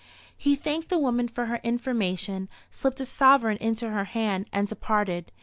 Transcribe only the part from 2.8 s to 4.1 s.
a sovereign into her